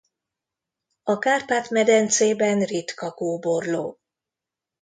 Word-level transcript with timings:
A 1.03 1.17
Kárpát-medencében 1.19 2.63
ritka 2.65 3.11
kóborló. 3.11 3.99